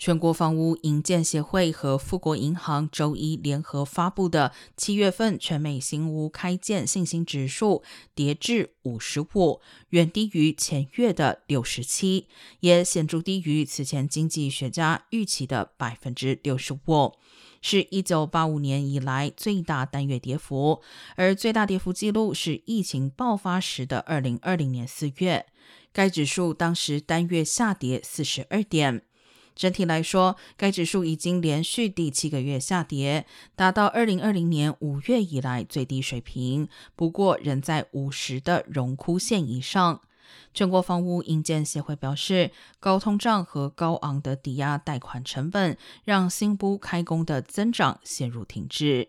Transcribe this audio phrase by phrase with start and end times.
[0.00, 7.82] 全国房屋营建协会和富国银行周一联合发布的七月份全美新屋开建信心指数
[8.14, 9.60] 跌至五十五，
[9.90, 12.28] 远低于前月的六十七，
[12.60, 17.12] 也显著低于此前经济学家预期的百分之六十五，
[17.60, 20.80] 是一九八五年以来最大单月跌幅，
[21.16, 25.44] 而最大跌幅记录是疫情爆发时的二零二零年四月，
[25.92, 29.02] 该指数当时单月下跌四十二点。
[29.54, 36.68] 整体来说，该指数已经连续第七个月下跌，达到二零二零年五月以来最低水平。
[36.96, 40.00] 不过，仍在五十的荣枯线以上。
[40.54, 49.08] 全国房屋营建协会表示，高通胀和高昂的抵押贷款成本让新屋开工的增长陷入停滞。